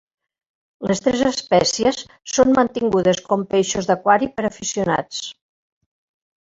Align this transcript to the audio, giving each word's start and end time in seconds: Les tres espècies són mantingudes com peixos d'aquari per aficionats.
Les 0.91 1.01
tres 1.07 1.21
espècies 1.31 1.99
són 2.37 2.57
mantingudes 2.61 3.23
com 3.29 3.45
peixos 3.55 3.93
d'aquari 3.93 4.33
per 4.41 4.51
aficionats. 4.53 5.25